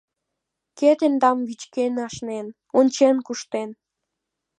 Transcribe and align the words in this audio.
Кӧ 0.77 0.89
тендам 0.99 1.37
вӱчкен 1.47 1.93
ашнен, 2.05 2.47
ончен 2.77 3.15
куштен? 3.25 3.69